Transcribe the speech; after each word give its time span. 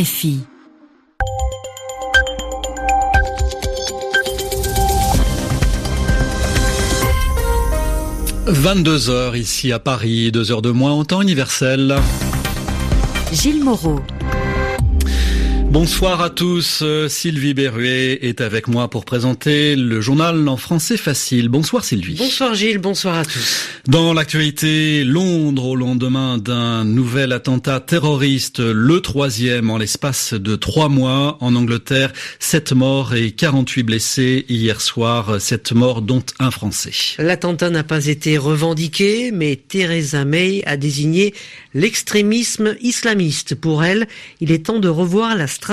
RFI. 0.00 0.40
«22 8.46 9.10
heures 9.10 9.36
ici 9.36 9.70
à 9.70 9.78
Paris, 9.78 10.32
2 10.32 10.50
heures 10.50 10.62
de 10.62 10.72
moins 10.72 10.90
en 10.90 11.04
temps 11.04 11.22
universel. 11.22 11.94
Gilles 13.32 13.62
Moreau. 13.62 14.00
Bonsoir 15.74 16.20
à 16.20 16.30
tous. 16.30 16.82
Euh, 16.82 17.08
Sylvie 17.08 17.52
Berruet 17.52 18.24
est 18.24 18.40
avec 18.40 18.68
moi 18.68 18.88
pour 18.88 19.04
présenter 19.04 19.74
le 19.74 20.00
journal 20.00 20.48
en 20.48 20.56
français 20.56 20.96
facile. 20.96 21.48
Bonsoir 21.48 21.84
Sylvie. 21.84 22.14
Bonsoir 22.14 22.54
Gilles, 22.54 22.78
bonsoir 22.78 23.18
à 23.18 23.24
tous. 23.24 23.66
Dans 23.88 24.12
l'actualité, 24.12 25.02
Londres 25.02 25.66
au 25.66 25.74
lendemain 25.74 26.38
d'un 26.38 26.84
nouvel 26.84 27.32
attentat 27.32 27.80
terroriste, 27.80 28.60
le 28.60 29.00
troisième 29.00 29.68
en 29.68 29.76
l'espace 29.76 30.32
de 30.34 30.54
trois 30.54 30.88
mois. 30.88 31.38
En 31.40 31.56
Angleterre, 31.56 32.12
sept 32.38 32.72
morts 32.72 33.16
et 33.16 33.32
48 33.32 33.82
blessés 33.82 34.46
hier 34.48 34.80
soir, 34.80 35.40
sept 35.40 35.72
morts 35.72 36.02
dont 36.02 36.22
un 36.38 36.52
Français. 36.52 36.92
L'attentat 37.18 37.70
n'a 37.70 37.82
pas 37.82 38.06
été 38.06 38.38
revendiqué, 38.38 39.32
mais 39.32 39.56
Theresa 39.56 40.24
May 40.24 40.62
a 40.66 40.76
désigné 40.76 41.34
l'extrémisme 41.74 42.76
islamiste. 42.80 43.56
Pour 43.56 43.82
elle, 43.82 44.06
il 44.40 44.52
est 44.52 44.66
temps 44.66 44.78
de 44.78 44.88
revoir 44.88 45.34
la 45.34 45.48
stratégie 45.48 45.63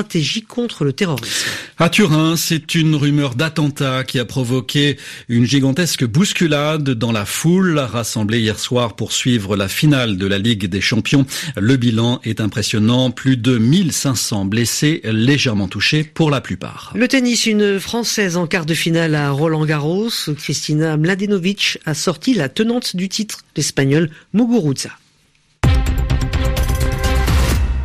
contre 0.48 0.84
le 0.84 0.94
terrorisme. 0.94 1.50
À 1.78 1.90
Turin, 1.90 2.36
c'est 2.36 2.76
une 2.76 2.96
rumeur 2.96 3.36
d'attentat 3.36 4.04
qui 4.04 4.20
a 4.20 4.26
provoqué 4.26 4.98
une 5.30 5.46
gigantesque 5.46 6.06
bousculade 6.06 6.90
dans 6.92 7.12
la 7.12 7.26
foule 7.26 7.80
rassemblée 7.80 8.40
hier 8.40 8.60
soir 8.60 8.96
pour 8.96 9.12
suivre 9.12 9.56
la 9.56 9.68
finale 9.68 10.18
de 10.18 10.28
la 10.28 10.38
Ligue 10.38 10.68
des 10.68 10.82
Champions. 10.82 11.26
Le 11.58 11.76
bilan 11.78 12.20
est 12.24 12.40
impressionnant, 12.40 13.12
plus 13.12 13.38
de 13.38 13.58
1500 13.58 14.46
blessés, 14.46 15.02
légèrement 15.04 15.68
touchés 15.68 16.04
pour 16.04 16.32
la 16.32 16.42
plupart. 16.42 16.92
Le 16.96 17.08
tennis, 17.08 17.46
une 17.46 17.80
Française 17.80 18.38
en 18.38 18.48
quart 18.48 18.66
de 18.66 18.74
finale 18.74 19.16
à 19.16 19.32
Roland 19.32 19.66
Garros, 19.66 20.10
Kristina 20.38 20.98
Mladenovic 20.98 21.80
a 21.86 21.94
sorti 21.94 22.34
la 22.34 22.50
tenante 22.50 22.96
du 22.96 23.10
titre, 23.10 23.40
l'Espagnol 23.56 24.10
Muguruza. 24.34 24.92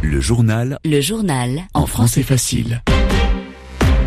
Le 0.08 0.20
journal. 0.20 0.78
Le 0.84 1.00
journal. 1.00 1.62
En 1.74 1.84
français 1.84 2.22
facile. 2.22 2.80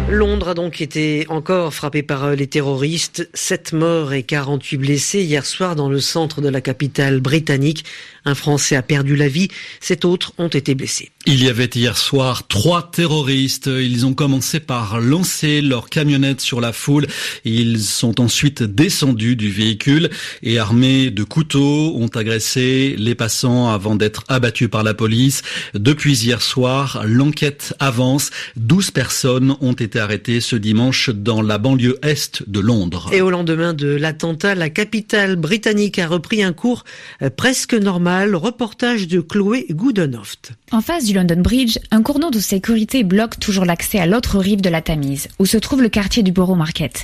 Londres 0.10 0.48
a 0.48 0.54
donc 0.54 0.80
été 0.80 1.26
encore 1.28 1.74
frappé 1.74 2.04
par 2.04 2.24
euh, 2.24 2.36
les 2.36 2.48
terroristes. 2.48 3.30
Sept 3.34 3.74
morts 3.74 4.14
et 4.14 4.24
48 4.24 4.78
blessés 4.78 5.24
hier 5.24 5.46
soir 5.46 5.76
dans 5.76 5.90
le 5.90 6.00
centre 6.00 6.40
de 6.40 6.48
la 6.48 6.62
capitale 6.62 7.20
britannique. 7.20 7.84
Un 8.24 8.34
Français 8.34 8.78
a 8.78 8.82
perdu 8.82 9.18
la 9.18 9.28
vie, 9.28 9.50
sept 9.82 10.06
autres 10.06 10.32
ont 10.38 10.48
été 10.48 10.74
blessés. 10.74 11.12
Il 11.32 11.44
y 11.44 11.48
avait 11.48 11.70
hier 11.76 11.96
soir 11.96 12.48
trois 12.48 12.90
terroristes. 12.90 13.68
Ils 13.68 14.08
ont 14.08 14.16
commencé 14.16 14.60
par 14.60 15.00
lancer 15.00 15.62
leur 15.62 15.88
camionnette 15.88 16.42
sur 16.42 16.60
la 16.60 16.74
foule. 16.74 17.06
Ils 17.46 17.84
sont 17.84 18.20
ensuite 18.20 18.64
descendus 18.64 19.36
du 19.36 19.52
véhicule 19.52 20.10
et 20.42 20.58
armés 20.58 21.12
de 21.12 21.24
couteaux 21.24 21.94
ont 21.96 22.08
agressé 22.08 22.96
les 22.98 23.14
passants 23.14 23.70
avant 23.70 23.96
d'être 23.96 24.24
abattus 24.28 24.70
par 24.70 24.82
la 24.82 24.96
police. 24.96 25.44
Depuis 25.76 26.24
hier 26.24 26.42
soir, 26.42 27.04
l'enquête 27.06 27.76
avance. 27.78 28.32
Douze 28.56 28.90
personnes 28.90 29.56
ont 29.62 29.74
été 29.74 30.00
arrêtées 30.00 30.42
ce 30.42 30.56
dimanche 30.56 31.12
dans 31.12 31.44
la 31.44 31.60
banlieue 31.60 32.00
est 32.02 32.42
de 32.48 32.60
Londres. 32.60 33.12
Et 33.14 33.22
au 33.22 33.30
lendemain 33.30 33.76
de 33.76 33.90
l'attentat, 33.90 34.56
la 34.56 34.72
capitale 34.72 35.36
britannique 35.36 36.00
a 36.00 36.08
repris 36.08 36.42
un 36.42 36.54
cours 36.54 36.86
euh, 37.22 37.30
presque 37.30 37.76
normal 37.76 38.36
reportage 38.36 39.08
de 39.08 39.22
Chloé 39.22 39.68
Goodenhoft. 39.70 40.54
En 40.72 40.82
face 40.82 41.06
du 41.06 41.19
London 41.20 41.42
Bridge, 41.42 41.80
un 41.92 42.02
cordon 42.02 42.30
de 42.30 42.40
sécurité 42.40 43.04
bloque 43.04 43.40
toujours 43.40 43.66
l'accès 43.66 44.00
à 44.00 44.06
l'autre 44.06 44.40
rive 44.40 44.62
de 44.62 44.70
la 44.70 44.82
Tamise, 44.82 45.28
où 45.38 45.46
se 45.46 45.58
trouve 45.58 45.82
le 45.82 45.90
quartier 45.90 46.24
du 46.24 46.32
Borough 46.32 46.58
Market. 46.58 47.04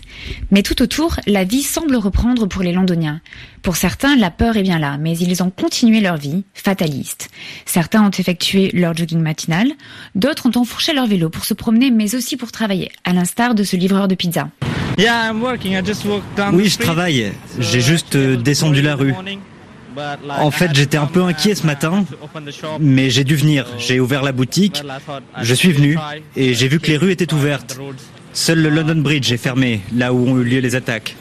Mais 0.52 0.64
tout 0.64 0.82
autour, 0.82 1.18
la 1.28 1.44
vie 1.44 1.64
semble 1.64 1.98
reprendre 1.98 2.46
pour 2.46 2.64
les 2.64 2.72
Londoniens. 2.72 3.20
Pour 3.62 3.76
certains, 3.76 4.16
la 4.16 4.32
peur 4.32 4.56
est 4.56 4.64
bien 4.64 4.80
là, 4.80 4.98
mais 4.98 5.18
ils 5.18 5.44
ont 5.44 5.50
continué 5.50 6.00
leur 6.00 6.16
vie, 6.16 6.46
fataliste. 6.54 7.30
Certains 7.66 8.06
ont 8.06 8.10
effectué 8.10 8.72
leur 8.72 8.96
jogging 8.96 9.20
matinal, 9.20 9.68
d'autres 10.16 10.46
ont 10.46 10.58
enfourché 10.58 10.94
leur 10.94 11.08
vélo 11.08 11.30
pour 11.30 11.44
se 11.44 11.54
promener, 11.54 11.92
mais 11.92 12.16
aussi 12.16 12.38
pour 12.38 12.54
travailler, 12.54 12.92
à 13.04 13.12
l'instar 13.12 13.54
de 13.54 13.64
ce 13.64 13.76
livreur 13.76 14.08
de 14.08 14.16
pizza. 14.16 14.48
Oui, 16.54 16.70
je 16.70 16.78
travaille. 16.78 17.34
J'ai 17.60 17.82
juste 17.82 18.16
euh, 18.16 18.38
descendu 18.38 18.82
la 18.82 18.96
rue. 18.96 19.14
En 20.30 20.52
fait, 20.52 20.72
j'étais 20.74 20.98
un 20.98 21.06
peu 21.06 21.24
inquiet 21.24 21.56
ce 21.56 21.66
matin, 21.66 22.06
mais 22.80 23.10
j'ai 23.10 23.24
dû 23.24 23.36
venir. 23.36 23.66
J'ai 23.78 24.00
ouvert 24.00 24.24
la 24.24 24.32
boutique, 24.32 24.84
je 25.42 25.54
suis 25.54 25.72
venu 25.72 25.98
et 26.36 26.54
j'ai 26.54 26.68
vu 26.68 26.80
que 26.80 26.88
les 26.88 26.98
rues 26.98 27.12
étaient 27.12 27.34
ouvertes. 27.34 27.78
Seul 28.34 28.62
le 28.62 28.70
London 28.70 29.02
Bridge 29.02 29.32
est 29.32 29.38
fermé, 29.38 29.82
là 29.96 30.14
où 30.14 30.28
ont 30.28 30.38
eu 30.40 30.44
lieu 30.44 30.60
les 30.60 30.76
attaques. 30.76 31.16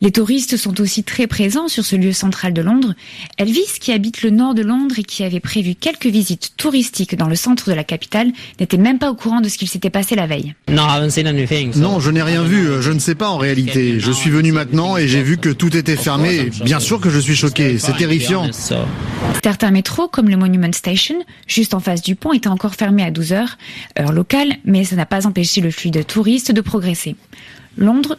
Les 0.00 0.12
touristes 0.12 0.56
sont 0.56 0.80
aussi 0.80 1.04
très 1.04 1.26
présents 1.26 1.68
sur 1.68 1.84
ce 1.84 1.94
lieu 1.94 2.12
central 2.12 2.54
de 2.54 2.62
Londres. 2.62 2.94
Elvis, 3.36 3.78
qui 3.80 3.92
habite 3.92 4.22
le 4.22 4.30
nord 4.30 4.54
de 4.54 4.62
Londres 4.62 4.94
et 4.98 5.02
qui 5.02 5.24
avait 5.24 5.40
prévu 5.40 5.74
quelques 5.74 6.06
visites 6.06 6.52
touristiques 6.56 7.16
dans 7.16 7.28
le 7.28 7.34
centre 7.36 7.68
de 7.68 7.74
la 7.74 7.84
capitale, 7.84 8.32
n'était 8.60 8.78
même 8.78 8.98
pas 8.98 9.10
au 9.10 9.14
courant 9.14 9.42
de 9.42 9.48
ce 9.48 9.58
qu'il 9.58 9.68
s'était 9.68 9.90
passé 9.90 10.14
la 10.14 10.26
veille. 10.26 10.54
Non, 11.76 12.00
je 12.00 12.10
n'ai 12.10 12.22
rien 12.22 12.42
vu. 12.42 12.68
Je 12.80 12.92
ne 12.92 12.98
sais 12.98 13.14
pas 13.14 13.28
en 13.28 13.36
réalité. 13.36 14.00
Je 14.00 14.10
suis 14.10 14.30
venu 14.30 14.52
maintenant 14.52 14.96
et 14.96 15.06
j'ai 15.06 15.22
vu 15.22 15.36
que 15.36 15.50
tout 15.50 15.76
était 15.76 15.96
fermé. 15.96 16.50
Bien 16.64 16.80
sûr 16.80 16.98
que 16.98 17.10
je 17.10 17.18
suis 17.18 17.36
choqué. 17.36 17.78
C'est 17.78 17.96
terrifiant. 17.96 18.50
Certains 19.44 19.70
métros, 19.70 20.08
comme 20.08 20.30
le 20.30 20.36
Monument 20.36 20.72
Station, 20.72 21.16
juste 21.46 21.74
en 21.74 21.80
face 21.80 22.00
du 22.00 22.16
pont, 22.16 22.32
étaient 22.32 22.48
encore 22.48 22.74
fermés 22.74 23.04
à 23.04 23.10
12 23.10 23.32
heures, 23.32 23.58
heure 24.00 24.12
locale, 24.12 24.56
mais 24.64 24.84
ça 24.84 24.96
n'a 24.96 25.06
pas 25.06 25.26
empêché 25.26 25.60
le 25.60 25.70
flux 25.70 25.90
de 25.90 26.02
touristes 26.02 26.37
de 26.52 26.62
progresser. 26.62 27.16
Londres, 27.78 28.16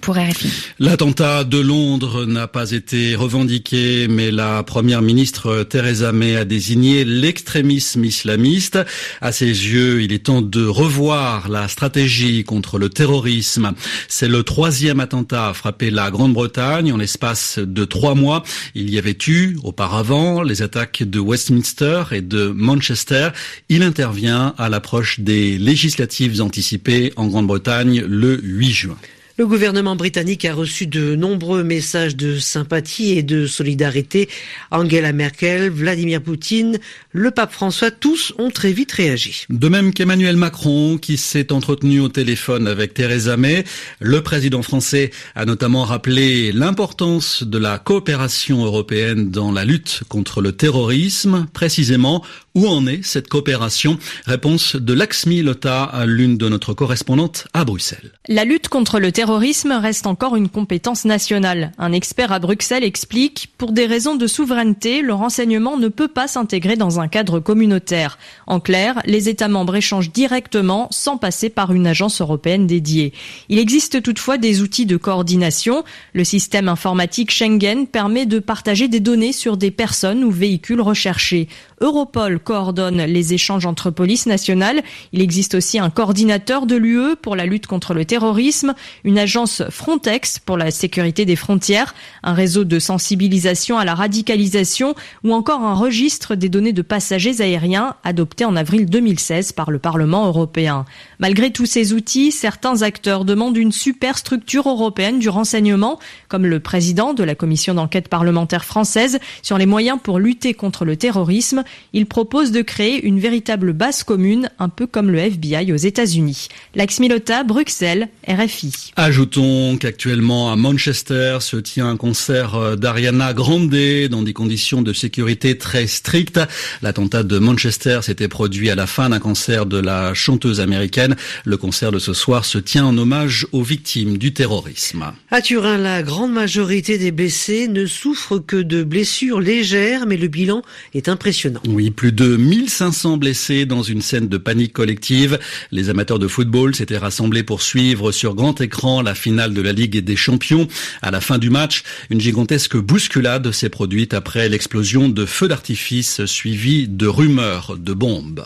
pour 0.00 0.16
RFI. 0.16 0.48
L'attentat 0.80 1.44
de 1.44 1.58
Londres 1.58 2.26
n'a 2.26 2.48
pas 2.48 2.72
été 2.72 3.14
revendiqué, 3.14 4.08
mais 4.08 4.30
la 4.30 4.62
première 4.64 5.00
ministre 5.00 5.62
Theresa 5.62 6.10
May 6.12 6.36
a 6.36 6.44
désigné 6.44 7.04
l'extrémisme 7.04 8.04
islamiste. 8.04 8.78
À 9.20 9.30
ses 9.30 9.46
yeux, 9.46 10.02
il 10.02 10.12
est 10.12 10.26
temps 10.26 10.42
de 10.42 10.66
revoir 10.66 11.48
la 11.48 11.68
stratégie 11.68 12.42
contre 12.42 12.78
le 12.78 12.88
terrorisme. 12.88 13.74
C'est 14.08 14.28
le 14.28 14.42
troisième 14.42 14.98
attentat 14.98 15.50
à 15.50 15.54
frapper 15.54 15.90
la 15.90 16.10
Grande-Bretagne 16.10 16.92
en 16.92 16.96
l'espace 16.96 17.58
de 17.58 17.84
trois 17.84 18.14
mois. 18.14 18.42
Il 18.74 18.92
y 18.92 18.98
avait 18.98 19.16
eu 19.28 19.56
auparavant 19.62 20.42
les 20.42 20.62
attaques 20.62 21.04
de 21.04 21.20
Westminster 21.20 22.04
et 22.10 22.22
de 22.22 22.48
Manchester. 22.48 23.28
Il 23.68 23.82
intervient 23.82 24.54
à 24.58 24.68
l'approche 24.68 25.20
des 25.20 25.58
législatives 25.58 26.42
anticipées 26.42 27.12
en 27.16 27.28
Grande-Bretagne 27.28 28.02
le 28.06 28.40
8 28.42 28.63
juin. 28.72 28.96
Le 29.36 29.48
gouvernement 29.48 29.96
britannique 29.96 30.44
a 30.44 30.54
reçu 30.54 30.86
de 30.86 31.16
nombreux 31.16 31.64
messages 31.64 32.14
de 32.14 32.38
sympathie 32.38 33.18
et 33.18 33.24
de 33.24 33.48
solidarité. 33.48 34.28
Angela 34.70 35.12
Merkel, 35.12 35.70
Vladimir 35.70 36.22
Poutine, 36.22 36.78
le 37.10 37.32
pape 37.32 37.52
François, 37.52 37.90
tous 37.90 38.32
ont 38.38 38.50
très 38.50 38.72
vite 38.72 38.92
réagi. 38.92 39.46
De 39.50 39.68
même 39.68 39.92
qu'Emmanuel 39.92 40.36
Macron, 40.36 40.98
qui 40.98 41.16
s'est 41.16 41.50
entretenu 41.50 41.98
au 41.98 42.08
téléphone 42.08 42.68
avec 42.68 42.94
Theresa 42.94 43.36
May, 43.36 43.64
le 43.98 44.22
président 44.22 44.62
français 44.62 45.10
a 45.34 45.44
notamment 45.44 45.82
rappelé 45.82 46.52
l'importance 46.52 47.42
de 47.42 47.58
la 47.58 47.78
coopération 47.78 48.64
européenne 48.64 49.32
dans 49.32 49.50
la 49.50 49.64
lutte 49.64 50.02
contre 50.08 50.42
le 50.42 50.52
terrorisme. 50.52 51.48
Précisément, 51.52 52.24
où 52.54 52.68
en 52.68 52.86
est 52.86 53.02
cette 53.02 53.26
coopération? 53.26 53.98
Réponse 54.26 54.76
de 54.76 54.94
Laxmi 54.94 55.42
Lota, 55.42 56.04
l'une 56.06 56.38
de 56.38 56.48
notre 56.48 56.72
correspondantes 56.72 57.48
à 57.52 57.64
Bruxelles. 57.64 58.12
La 58.28 58.44
lutte 58.44 58.68
contre 58.68 59.00
le 59.00 59.10
terrorisme 59.10 59.23
reste 59.24 60.06
encore 60.06 60.36
une 60.36 60.48
compétence 60.48 61.04
nationale. 61.04 61.72
Un 61.78 61.92
expert 61.92 62.32
à 62.32 62.38
Bruxelles 62.38 62.84
explique, 62.84 63.52
pour 63.58 63.72
des 63.72 63.86
raisons 63.86 64.16
de 64.16 64.26
souveraineté, 64.26 65.02
le 65.02 65.14
renseignement 65.14 65.76
ne 65.76 65.88
peut 65.88 66.08
pas 66.08 66.28
s'intégrer 66.28 66.76
dans 66.76 67.00
un 67.00 67.08
cadre 67.08 67.40
communautaire. 67.40 68.18
En 68.46 68.60
clair, 68.60 69.00
les 69.04 69.28
États 69.28 69.48
membres 69.48 69.76
échangent 69.76 70.12
directement 70.12 70.88
sans 70.90 71.16
passer 71.16 71.48
par 71.48 71.72
une 71.72 71.86
agence 71.86 72.20
européenne 72.20 72.66
dédiée. 72.66 73.12
Il 73.48 73.58
existe 73.58 74.02
toutefois 74.02 74.38
des 74.38 74.62
outils 74.62 74.86
de 74.86 74.96
coordination. 74.96 75.84
Le 76.12 76.24
système 76.24 76.68
informatique 76.68 77.30
Schengen 77.30 77.86
permet 77.86 78.26
de 78.26 78.38
partager 78.38 78.88
des 78.88 79.00
données 79.00 79.32
sur 79.32 79.56
des 79.56 79.70
personnes 79.70 80.24
ou 80.24 80.30
véhicules 80.30 80.80
recherchés. 80.80 81.48
Europol 81.80 82.38
coordonne 82.38 83.02
les 83.02 83.34
échanges 83.34 83.66
entre 83.66 83.90
polices 83.90 84.26
nationales. 84.26 84.82
Il 85.12 85.20
existe 85.20 85.54
aussi 85.54 85.78
un 85.78 85.90
coordinateur 85.90 86.66
de 86.66 86.76
l'UE 86.76 87.16
pour 87.20 87.36
la 87.36 87.46
lutte 87.46 87.66
contre 87.66 87.94
le 87.94 88.04
terrorisme. 88.04 88.74
Une 89.14 89.20
agence 89.20 89.62
Frontex 89.70 90.40
pour 90.40 90.56
la 90.56 90.72
sécurité 90.72 91.24
des 91.24 91.36
frontières, 91.36 91.94
un 92.24 92.32
réseau 92.32 92.64
de 92.64 92.80
sensibilisation 92.80 93.78
à 93.78 93.84
la 93.84 93.94
radicalisation 93.94 94.96
ou 95.22 95.32
encore 95.32 95.60
un 95.60 95.74
registre 95.74 96.34
des 96.34 96.48
données 96.48 96.72
de 96.72 96.82
passagers 96.82 97.40
aériens 97.40 97.94
adopté 98.02 98.44
en 98.44 98.56
avril 98.56 98.86
2016 98.86 99.52
par 99.52 99.70
le 99.70 99.78
Parlement 99.78 100.26
européen. 100.26 100.84
Malgré 101.20 101.52
tous 101.52 101.66
ces 101.66 101.92
outils, 101.92 102.32
certains 102.32 102.82
acteurs 102.82 103.24
demandent 103.24 103.56
une 103.56 103.70
superstructure 103.70 104.68
européenne 104.68 105.20
du 105.20 105.28
renseignement, 105.28 106.00
comme 106.26 106.44
le 106.44 106.58
président 106.58 107.14
de 107.14 107.22
la 107.22 107.36
commission 107.36 107.74
d'enquête 107.74 108.08
parlementaire 108.08 108.64
française 108.64 109.20
sur 109.42 109.58
les 109.58 109.66
moyens 109.66 110.00
pour 110.02 110.18
lutter 110.18 110.54
contre 110.54 110.84
le 110.84 110.96
terrorisme. 110.96 111.62
Il 111.92 112.06
propose 112.06 112.50
de 112.50 112.62
créer 112.62 113.06
une 113.06 113.20
véritable 113.20 113.74
base 113.74 114.02
commune, 114.02 114.50
un 114.58 114.68
peu 114.68 114.88
comme 114.88 115.12
le 115.12 115.18
FBI 115.18 115.72
aux 115.72 115.76
États-Unis. 115.76 116.48
Lax 116.74 116.98
Milota, 116.98 117.44
Bruxelles, 117.44 118.08
RFI. 118.26 118.92
Ajoutons 119.06 119.76
qu'actuellement 119.76 120.50
à 120.50 120.56
Manchester 120.56 121.36
se 121.42 121.58
tient 121.58 121.86
un 121.86 121.98
concert 121.98 122.78
d'Ariana 122.78 123.34
Grande 123.34 123.76
dans 124.10 124.22
des 124.22 124.32
conditions 124.32 124.80
de 124.80 124.94
sécurité 124.94 125.58
très 125.58 125.86
strictes. 125.86 126.40
L'attentat 126.80 127.22
de 127.22 127.38
Manchester 127.38 128.00
s'était 128.00 128.28
produit 128.28 128.70
à 128.70 128.74
la 128.74 128.86
fin 128.86 129.10
d'un 129.10 129.18
concert 129.18 129.66
de 129.66 129.76
la 129.76 130.14
chanteuse 130.14 130.58
américaine. 130.58 131.16
Le 131.44 131.58
concert 131.58 131.92
de 131.92 131.98
ce 131.98 132.14
soir 132.14 132.46
se 132.46 132.56
tient 132.56 132.86
en 132.86 132.96
hommage 132.96 133.46
aux 133.52 133.62
victimes 133.62 134.16
du 134.16 134.32
terrorisme. 134.32 135.12
À 135.30 135.42
Turin, 135.42 135.76
la 135.76 136.02
grande 136.02 136.32
majorité 136.32 136.96
des 136.96 137.12
blessés 137.12 137.68
ne 137.68 137.84
souffrent 137.84 138.38
que 138.38 138.56
de 138.56 138.84
blessures 138.84 139.40
légères, 139.40 140.06
mais 140.06 140.16
le 140.16 140.28
bilan 140.28 140.62
est 140.94 141.10
impressionnant. 141.10 141.60
Oui, 141.68 141.90
plus 141.90 142.12
de 142.12 142.36
1500 142.38 143.18
blessés 143.18 143.66
dans 143.66 143.82
une 143.82 144.00
scène 144.00 144.28
de 144.28 144.38
panique 144.38 144.72
collective. 144.72 145.38
Les 145.72 145.90
amateurs 145.90 146.18
de 146.18 146.26
football 146.26 146.74
s'étaient 146.74 146.96
rassemblés 146.96 147.42
pour 147.42 147.60
suivre 147.60 148.10
sur 148.10 148.34
grand 148.34 148.58
écran 148.62 148.93
la 149.02 149.14
finale 149.14 149.54
de 149.54 149.62
la 149.62 149.72
Ligue 149.72 149.98
des 149.98 150.16
Champions. 150.16 150.68
À 151.02 151.10
la 151.10 151.20
fin 151.20 151.38
du 151.38 151.50
match, 151.50 151.82
une 152.10 152.20
gigantesque 152.20 152.76
bousculade 152.76 153.50
s'est 153.52 153.68
produite 153.68 154.14
après 154.14 154.48
l'explosion 154.48 155.08
de 155.08 155.26
feux 155.26 155.48
d'artifice 155.48 156.24
suivie 156.26 156.88
de 156.88 157.06
rumeurs 157.06 157.76
de 157.78 157.92
bombes. 157.92 158.44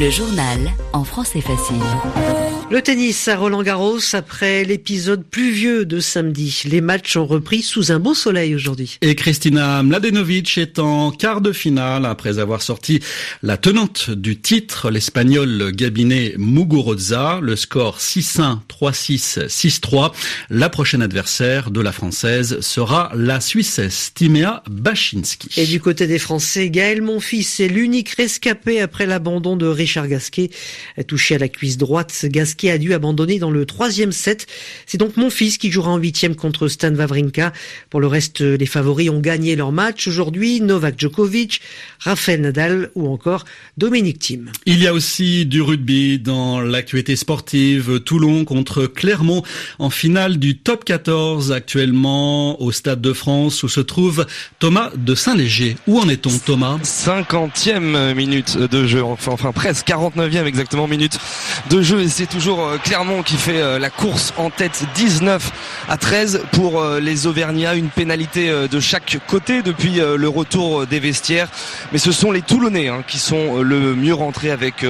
Le 0.00 0.10
journal 0.10 0.58
en 0.92 1.04
français 1.04 1.40
facile. 1.40 1.76
Le 2.70 2.82
tennis 2.82 3.28
à 3.28 3.36
Roland 3.36 3.62
Garros 3.62 4.00
après 4.14 4.64
l'épisode 4.64 5.22
pluvieux 5.24 5.84
de 5.84 6.00
samedi. 6.00 6.62
Les 6.64 6.80
matchs 6.80 7.16
ont 7.16 7.26
repris 7.26 7.62
sous 7.62 7.92
un 7.92 8.00
beau 8.00 8.14
soleil 8.14 8.54
aujourd'hui. 8.54 8.98
Et 9.02 9.14
Kristina 9.14 9.82
Mladenovic 9.82 10.58
est 10.58 10.78
en 10.78 11.12
quart 11.12 11.40
de 11.40 11.52
finale 11.52 12.06
après 12.06 12.38
avoir 12.38 12.62
sorti 12.62 13.00
la 13.42 13.56
tenante 13.58 14.10
du 14.10 14.40
titre, 14.40 14.90
l'espagnol 14.90 15.70
Gabinet 15.72 16.34
Muguruza. 16.38 17.38
Le 17.42 17.54
score 17.54 17.98
6-1, 17.98 18.58
3-6, 18.68 19.46
6-3. 19.46 20.12
La 20.50 20.70
prochaine 20.70 21.02
adversaire 21.02 21.70
de 21.70 21.80
la 21.80 21.92
française 21.92 22.60
sera 22.60 23.12
la 23.14 23.40
Suissesse 23.40 24.12
Timea 24.14 24.62
Bachinski. 24.68 25.60
Et 25.60 25.66
du 25.66 25.80
côté 25.80 26.06
des 26.06 26.18
Français, 26.18 26.70
Gaël 26.70 27.02
Monfils 27.02 27.60
est 27.60 27.68
l'unique 27.68 28.10
rescapé 28.10 28.80
après 28.80 29.06
l'abandon 29.06 29.56
de 29.56 29.66
Richard 29.84 30.08
Gasquet. 30.08 30.50
Touché 31.06 31.34
à 31.34 31.38
la 31.38 31.48
cuisse 31.48 31.76
droite, 31.76 32.24
Gasquet 32.24 32.70
a 32.70 32.78
dû 32.78 32.94
abandonner 32.94 33.38
dans 33.38 33.50
le 33.50 33.66
troisième 33.66 34.12
set. 34.12 34.46
C'est 34.86 34.96
donc 34.96 35.18
mon 35.18 35.28
fils 35.28 35.58
qui 35.58 35.70
jouera 35.70 35.90
en 35.90 35.98
huitième 35.98 36.34
contre 36.36 36.68
Stan 36.68 36.94
Wawrinka. 36.94 37.52
Pour 37.90 38.00
le 38.00 38.06
reste, 38.06 38.40
les 38.40 38.66
favoris 38.66 39.10
ont 39.10 39.20
gagné 39.20 39.56
leur 39.56 39.72
match 39.72 40.08
aujourd'hui. 40.08 40.62
Novak 40.62 40.98
Djokovic, 40.98 41.60
Rafael 41.98 42.40
Nadal 42.40 42.90
ou 42.94 43.08
encore 43.08 43.44
Dominic 43.76 44.18
Thiem. 44.18 44.50
Il 44.64 44.82
y 44.82 44.86
a 44.86 44.94
aussi 44.94 45.44
du 45.44 45.60
rugby 45.60 46.18
dans 46.18 46.60
l'actualité 46.60 47.14
sportive. 47.16 48.00
Toulon 48.00 48.44
contre 48.46 48.86
Clermont 48.86 49.42
en 49.78 49.90
finale 49.90 50.38
du 50.38 50.56
top 50.56 50.84
14 50.84 51.52
actuellement 51.52 52.60
au 52.62 52.72
Stade 52.72 53.02
de 53.02 53.12
France 53.12 53.62
où 53.62 53.68
se 53.68 53.80
trouve 53.80 54.26
Thomas 54.58 54.90
de 54.96 55.14
Saint-Léger. 55.14 55.76
Où 55.86 55.98
en 55.98 56.08
est-on 56.08 56.38
Thomas? 56.38 56.78
50e 56.82 58.14
minute 58.14 58.56
de 58.56 58.86
jeu, 58.86 59.02
enfin, 59.02 59.32
enfin 59.32 59.52
presque 59.52 59.73
49e 59.82 60.44
exactement 60.44 60.86
minute 60.86 61.18
de 61.70 61.82
jeu 61.82 62.02
et 62.02 62.08
c'est 62.08 62.26
toujours 62.26 62.64
euh, 62.64 62.78
Clermont 62.78 63.22
qui 63.22 63.36
fait 63.36 63.60
euh, 63.60 63.78
la 63.78 63.90
course 63.90 64.32
en 64.36 64.50
tête 64.50 64.84
19 64.94 65.52
à 65.88 65.96
13 65.96 66.42
pour 66.52 66.80
euh, 66.80 67.00
les 67.00 67.26
Auvergnats. 67.26 67.74
Une 67.74 67.88
pénalité 67.88 68.50
de 68.70 68.80
chaque 68.80 69.18
côté 69.26 69.62
depuis 69.62 70.00
le 70.00 70.28
retour 70.28 70.86
des 70.86 71.00
vestiaires. 71.00 71.48
Mais 71.92 71.98
ce 71.98 72.12
sont 72.12 72.30
les 72.30 72.42
Toulonnais 72.42 72.88
hein, 72.88 73.02
qui 73.06 73.18
sont 73.18 73.62
le 73.62 73.94
mieux 73.94 74.14
rentrés 74.14 74.50
avec 74.50 74.84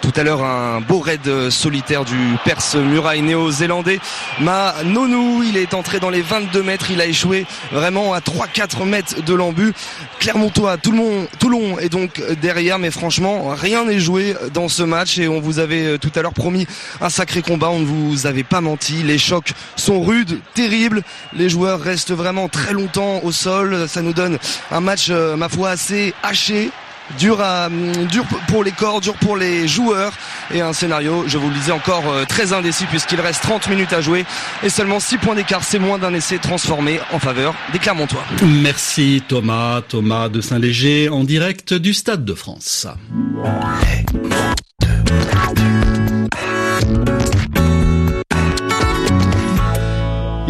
tout 0.00 0.12
à 0.16 0.22
l'heure 0.22 0.44
un 0.44 0.80
beau 0.80 1.00
raid 1.00 1.50
solitaire 1.50 2.04
du 2.04 2.16
Perse 2.44 2.74
Muraille 2.76 3.22
néo-zélandais. 3.22 4.00
Ma 4.40 4.74
Nonou, 4.84 5.42
il 5.42 5.56
est 5.56 5.74
entré 5.74 6.00
dans 6.00 6.10
les 6.10 6.22
22 6.22 6.62
mètres. 6.62 6.90
Il 6.90 7.00
a 7.00 7.06
échoué 7.06 7.46
vraiment 7.72 8.12
à 8.12 8.20
3-4 8.20 8.84
mètres 8.84 9.22
de 9.22 9.34
l'embu. 9.34 9.72
Clermontois, 10.18 10.76
Toulon, 10.76 11.26
Toulon 11.38 11.78
est 11.78 11.88
donc 11.88 12.22
derrière, 12.40 12.78
mais 12.78 12.90
franchement, 12.90 13.54
rien 13.54 13.84
n'est 13.84 14.00
joué 14.00 14.19
dans 14.52 14.68
ce 14.68 14.82
match 14.82 15.18
et 15.18 15.28
on 15.28 15.40
vous 15.40 15.58
avait 15.58 15.98
tout 15.98 16.12
à 16.14 16.22
l'heure 16.22 16.34
promis 16.34 16.66
un 17.00 17.10
sacré 17.10 17.42
combat, 17.42 17.70
on 17.70 17.80
ne 17.80 17.84
vous 17.84 18.26
avait 18.26 18.42
pas 18.42 18.60
menti. 18.60 19.02
Les 19.02 19.18
chocs 19.18 19.52
sont 19.76 20.00
rudes, 20.02 20.40
terribles. 20.54 21.02
Les 21.34 21.48
joueurs 21.48 21.80
restent 21.80 22.12
vraiment 22.12 22.48
très 22.48 22.72
longtemps 22.72 23.20
au 23.22 23.32
sol. 23.32 23.88
Ça 23.88 24.02
nous 24.02 24.12
donne 24.12 24.38
un 24.70 24.80
match, 24.80 25.08
euh, 25.10 25.36
ma 25.36 25.48
foi, 25.48 25.70
assez 25.70 26.14
haché, 26.22 26.70
dur, 27.18 27.40
à, 27.40 27.68
dur 28.10 28.24
pour 28.48 28.64
les 28.64 28.72
corps, 28.72 29.00
dur 29.00 29.14
pour 29.14 29.36
les 29.36 29.68
joueurs 29.68 30.12
et 30.52 30.60
un 30.60 30.72
scénario, 30.72 31.24
je 31.26 31.38
vous 31.38 31.48
le 31.48 31.54
disais 31.54 31.72
encore 31.72 32.04
euh, 32.08 32.24
très 32.24 32.52
indécis 32.52 32.84
puisqu'il 32.86 33.20
reste 33.20 33.42
30 33.42 33.68
minutes 33.68 33.92
à 33.92 34.00
jouer 34.00 34.24
et 34.62 34.68
seulement 34.68 35.00
6 35.00 35.18
points 35.18 35.34
d'écart, 35.34 35.64
c'est 35.64 35.78
moins 35.78 35.98
d'un 35.98 36.14
essai 36.14 36.38
transformé 36.38 37.00
en 37.12 37.18
faveur 37.18 37.54
des 37.72 37.78
Clermontois. 37.78 38.24
Merci 38.42 39.22
Thomas, 39.26 39.82
Thomas 39.82 40.28
de 40.28 40.40
Saint-Léger 40.40 41.08
en 41.08 41.24
direct 41.24 41.74
du 41.74 41.94
Stade 41.94 42.24
de 42.24 42.34
France. 42.34 42.86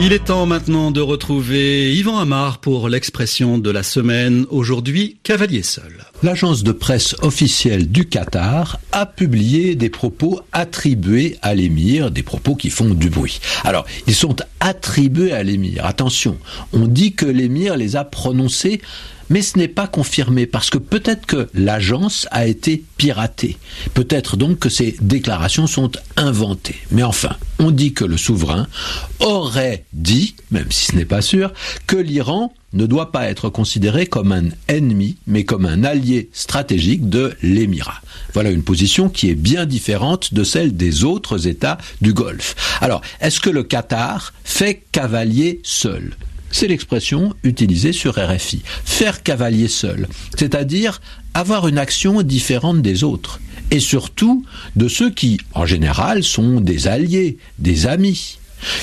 Il 0.02 0.14
est 0.14 0.24
temps 0.24 0.46
maintenant 0.46 0.90
de 0.90 1.02
retrouver 1.02 1.94
Yvan 1.94 2.18
Amar 2.18 2.56
pour 2.56 2.88
l'expression 2.88 3.58
de 3.58 3.70
la 3.70 3.82
semaine, 3.82 4.46
aujourd'hui 4.48 5.18
cavalier 5.22 5.62
seul. 5.62 6.06
L'agence 6.22 6.62
de 6.62 6.72
presse 6.72 7.14
officielle 7.20 7.90
du 7.90 8.08
Qatar 8.08 8.80
a 8.92 9.04
publié 9.04 9.74
des 9.74 9.90
propos 9.90 10.40
attribués 10.52 11.36
à 11.42 11.54
l'émir, 11.54 12.10
des 12.10 12.22
propos 12.22 12.54
qui 12.54 12.70
font 12.70 12.94
du 12.94 13.10
bruit. 13.10 13.40
Alors, 13.62 13.84
ils 14.06 14.14
sont 14.14 14.36
attribués 14.60 15.32
à 15.32 15.42
l'émir. 15.42 15.84
Attention, 15.84 16.38
on 16.72 16.86
dit 16.86 17.12
que 17.12 17.26
l'émir 17.26 17.76
les 17.76 17.94
a 17.94 18.04
prononcés 18.04 18.80
mais 19.30 19.42
ce 19.42 19.56
n'est 19.56 19.68
pas 19.68 19.86
confirmé 19.86 20.44
parce 20.46 20.68
que 20.68 20.78
peut-être 20.78 21.24
que 21.24 21.48
l'agence 21.54 22.26
a 22.32 22.46
été 22.46 22.84
piratée. 22.98 23.56
Peut-être 23.94 24.36
donc 24.36 24.58
que 24.58 24.68
ces 24.68 24.96
déclarations 25.00 25.66
sont 25.66 25.92
inventées. 26.16 26.76
Mais 26.90 27.04
enfin, 27.04 27.36
on 27.58 27.70
dit 27.70 27.94
que 27.94 28.04
le 28.04 28.16
souverain 28.16 28.66
aurait 29.20 29.84
dit, 29.92 30.34
même 30.50 30.70
si 30.70 30.86
ce 30.86 30.96
n'est 30.96 31.04
pas 31.04 31.22
sûr, 31.22 31.52
que 31.86 31.96
l'Iran 31.96 32.52
ne 32.72 32.86
doit 32.86 33.10
pas 33.10 33.28
être 33.28 33.48
considéré 33.48 34.06
comme 34.06 34.32
un 34.32 34.48
ennemi, 34.68 35.16
mais 35.26 35.44
comme 35.44 35.66
un 35.66 35.82
allié 35.84 36.30
stratégique 36.32 37.08
de 37.08 37.34
l'Émirat. 37.42 38.00
Voilà 38.32 38.50
une 38.50 38.62
position 38.62 39.08
qui 39.08 39.28
est 39.28 39.34
bien 39.34 39.66
différente 39.66 40.34
de 40.34 40.44
celle 40.44 40.76
des 40.76 41.04
autres 41.04 41.48
États 41.48 41.78
du 42.00 42.12
Golfe. 42.12 42.54
Alors, 42.80 43.02
est-ce 43.20 43.40
que 43.40 43.50
le 43.50 43.62
Qatar 43.64 44.32
fait 44.44 44.82
cavalier 44.92 45.60
seul? 45.64 46.16
C'est 46.50 46.68
l'expression 46.68 47.34
utilisée 47.42 47.92
sur 47.92 48.14
RFI. 48.18 48.62
Faire 48.84 49.22
cavalier 49.22 49.68
seul, 49.68 50.08
c'est-à-dire 50.36 51.00
avoir 51.34 51.68
une 51.68 51.78
action 51.78 52.22
différente 52.22 52.82
des 52.82 53.04
autres, 53.04 53.40
et 53.70 53.80
surtout 53.80 54.44
de 54.76 54.88
ceux 54.88 55.10
qui, 55.10 55.38
en 55.54 55.66
général, 55.66 56.24
sont 56.24 56.60
des 56.60 56.88
alliés, 56.88 57.38
des 57.58 57.86
amis. 57.86 58.38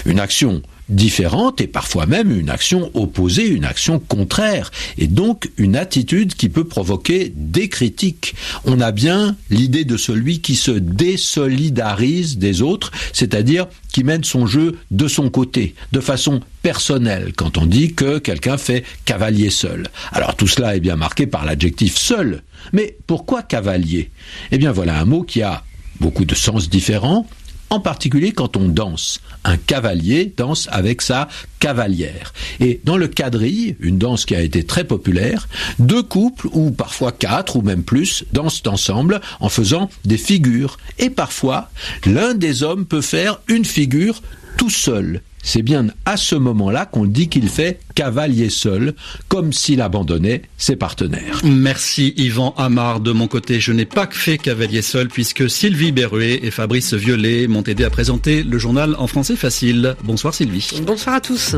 Une 0.06 0.20
action 0.20 0.62
différente 0.89 1.62
et 1.62 1.67
parfois 1.67 2.06
même 2.06 2.38
une 2.38 2.50
action 2.50 2.91
opposée, 2.94 3.48
une 3.48 3.65
action 3.65 4.00
contraire, 4.00 4.72
et 4.98 5.08
donc 5.08 5.50
une 5.58 5.75
attitude 5.75 6.36
qui 6.36 6.50
peut 6.50 6.63
provoquer 6.63 7.32
des 7.36 7.70
critiques. 7.70 8.36
On 8.65 8.79
a 8.79 8.91
bien 8.91 9.36
l'idée 9.50 9.86
de 9.86 9.98
celui 9.98 10.39
qui 10.41 10.56
se 10.56 10.72
désolidarise 10.72 12.38
des 12.38 12.62
autres, 12.62 12.91
c'est-à-dire 13.13 13.67
qui 13.91 14.03
mène 14.03 14.24
son 14.24 14.48
jeu 14.48 14.77
de 14.91 15.08
son 15.08 15.29
côté, 15.29 15.75
de 15.91 16.00
façon 16.00 16.41
personnelle, 16.62 17.34
quand 17.36 17.58
on 17.58 17.65
dit 17.65 17.94
que 17.94 18.20
quelqu'un 18.20 18.58
fait 18.58 18.84
cavalier 19.06 19.50
seul. 19.50 19.88
Alors 20.12 20.36
tout 20.36 20.48
cela 20.48 20.75
est 20.75 20.79
bien 20.79 20.96
marqué 20.96 21.27
par 21.27 21.46
l'adjectif 21.46 21.98
seul. 21.98 22.44
Mais 22.74 22.98
pourquoi 23.08 23.44
cavalier? 23.44 24.10
Eh 24.51 24.58
bien 24.58 24.72
voilà 24.72 25.00
un 25.00 25.06
mot 25.06 25.24
qui 25.24 25.41
a 25.41 25.63
beaucoup 26.00 26.25
de 26.25 26.36
sens 26.36 26.70
différents 26.70 27.27
en 27.70 27.80
particulier 27.80 28.32
quand 28.32 28.58
on 28.58 28.68
danse. 28.68 29.20
Un 29.44 29.58
cavalier 29.58 30.34
danse 30.36 30.68
avec 30.72 31.02
sa 31.02 31.28
cavalière. 31.60 32.34
Et 32.60 32.82
dans 32.84 32.98
le 32.98 33.08
quadrille, 33.08 33.76
une 33.80 33.98
danse 33.98 34.26
qui 34.26 34.36
a 34.36 34.42
été 34.42 34.64
très 34.64 34.84
populaire, 34.84 35.48
deux 35.80 36.04
couples, 36.04 36.48
ou 36.52 36.72
parfois 36.72 37.12
quatre 37.12 37.56
ou 37.56 37.62
même 37.62 37.84
plus, 37.84 38.26
dansent 38.34 38.64
ensemble 38.68 39.22
en 39.40 39.50
faisant 39.50 39.90
des 40.06 40.18
figures. 40.18 40.78
Et 41.00 41.10
parfois, 41.10 41.70
l'un 42.06 42.34
des 42.34 42.64
hommes 42.64 42.86
peut 42.86 43.02
faire 43.02 43.40
une 43.48 43.66
figure 43.66 44.22
tout 44.58 44.70
seul 44.70 45.22
c'est 45.48 45.62
bien 45.62 45.88
à 46.06 46.18
ce 46.18 46.36
moment-là 46.36 46.86
qu'on 46.86 47.06
dit 47.06 47.30
qu'il 47.30 47.48
fait 47.48 47.80
cavalier 47.96 48.50
seul, 48.50 48.96
comme 49.30 49.54
s'il 49.54 49.80
abandonnait 49.80 50.42
ses 50.58 50.76
partenaires. 50.76 51.40
Merci 51.46 52.14
Yvan 52.18 52.54
Amar. 52.58 53.00
De 53.00 53.14
mon 53.14 53.28
côté, 53.30 53.62
je 53.62 53.72
n'ai 53.72 53.86
pas 53.86 54.10
fait 54.12 54.38
cavalier 54.38 54.82
seul 54.82 55.08
puisque 55.08 55.50
Sylvie 55.50 55.94
Berruet 55.94 56.42
et 56.44 56.52
Fabrice 56.52 56.94
Violet 56.94 57.48
m'ont 57.48 57.64
aidé 57.64 57.86
à 57.86 57.90
présenter 57.90 58.44
le 58.44 58.58
journal 58.58 58.94
en 59.00 59.08
français 59.08 59.38
facile. 59.38 59.96
Bonsoir 60.04 60.34
Sylvie. 60.34 60.82
Bonsoir 60.86 61.16
à 61.16 61.22
tous. 61.22 61.56